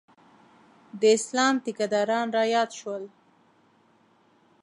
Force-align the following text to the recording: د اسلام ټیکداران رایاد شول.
د 0.99 1.01
اسلام 1.17 1.55
ټیکداران 1.65 2.27
رایاد 2.37 2.69
شول. 2.79 3.03